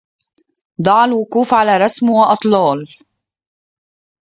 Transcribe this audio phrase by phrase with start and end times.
[0.85, 2.87] دع الوقوف على رسم وأطلال